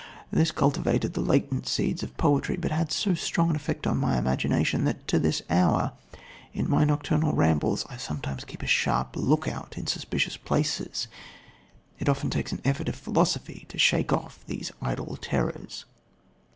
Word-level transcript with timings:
This 0.31 0.51
cultivated 0.51 1.13
the 1.13 1.21
latent 1.21 1.67
seeds 1.67 2.01
of 2.01 2.17
poetry, 2.17 2.57
but 2.57 2.71
had 2.71 2.91
so 2.91 3.13
strong 3.13 3.51
an 3.51 3.55
effect 3.55 3.85
on 3.85 3.99
my 3.99 4.17
imagination, 4.17 4.83
that 4.85 5.07
to 5.09 5.19
this 5.19 5.43
hour, 5.47 5.91
in 6.53 6.67
my 6.67 6.83
nocturnal 6.83 7.33
rambles, 7.35 7.85
I 7.87 7.97
sometimes 7.97 8.43
keep 8.43 8.63
a 8.63 8.65
sharp 8.65 9.15
look 9.15 9.47
out 9.47 9.77
in 9.77 9.85
suspicious 9.85 10.37
places; 10.37 11.07
it 11.99 12.09
often 12.09 12.31
takes 12.31 12.51
an 12.51 12.61
effort 12.65 12.89
of 12.89 12.95
philosophy 12.95 13.67
to 13.69 13.77
shake 13.77 14.11
off 14.11 14.43
these 14.47 14.71
idle 14.81 15.17
terrors." 15.17 15.85